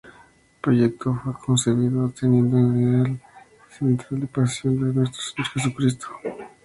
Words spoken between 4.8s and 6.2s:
nuestro Señor Jesucristo.